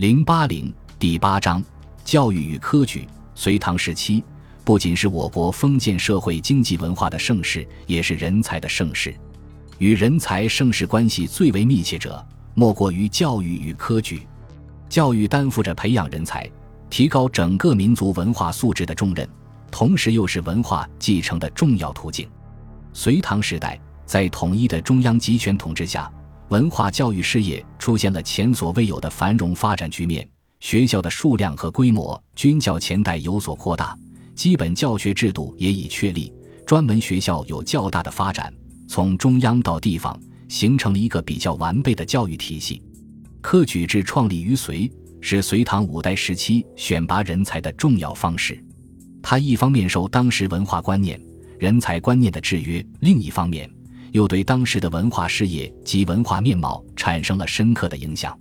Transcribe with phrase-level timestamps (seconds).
[0.00, 1.62] 零八零第八章
[2.06, 3.06] 教育与科举。
[3.34, 4.24] 隋唐时期
[4.64, 9.14] 不仅是我国封建社会经济文化的盛世，也是人才的盛世。
[9.76, 14.26] 与人才盛世关系最为密切者，莫过于教育与科举。
[14.88, 16.50] 教育担负着培养人才、
[16.88, 19.28] 提高整个民族文化素质的重任，
[19.70, 22.26] 同时又是文化继承的重要途径。
[22.94, 26.10] 隋唐时代，在统一的中央集权统治下。
[26.50, 30.28] 文化教育事业出现了前所未有的繁荣发展局面，
[30.58, 33.96] 学校的数量和规模均较前代有所扩大，
[34.34, 36.32] 基本教学制度也已确立，
[36.66, 38.52] 专门学校有较大的发展，
[38.88, 40.18] 从中央到地方
[40.48, 42.82] 形成了一个比较完备的教育体系。
[43.40, 44.90] 科举制创立于隋，
[45.20, 48.60] 是隋唐五代时期选拔人才的重要方式。
[49.22, 51.20] 它一方面受当时文化观念、
[51.60, 53.70] 人才观念的制约，另一方面。
[54.12, 58.38] 又对当时的文化事业及文化面貌产生了深刻的影响。